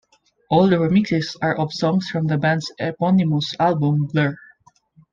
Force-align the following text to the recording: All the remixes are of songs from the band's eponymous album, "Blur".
All 0.49 0.67
the 0.67 0.77
remixes 0.77 1.35
are 1.43 1.55
of 1.55 1.71
songs 1.71 2.09
from 2.09 2.25
the 2.25 2.35
band's 2.39 2.71
eponymous 2.79 3.53
album, 3.59 4.05
"Blur". 4.07 4.35